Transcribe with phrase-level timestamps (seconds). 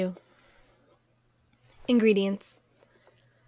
[1.87, 2.61] INGREDIENTS.